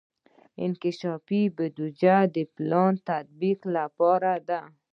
انکشافي 0.65 1.41
بودیجه 1.55 2.17
د 2.35 2.37
پلانونو 2.53 3.03
تطبیق 3.09 3.59
لپاره 3.75 4.33
ده. 4.47 4.61